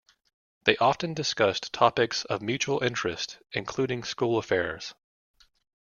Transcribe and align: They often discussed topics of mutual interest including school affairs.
They 0.63 0.77
often 0.77 1.13
discussed 1.13 1.73
topics 1.73 2.25
of 2.25 2.41
mutual 2.41 2.81
interest 2.83 3.37
including 3.53 4.03
school 4.03 4.39
affairs. 4.39 4.95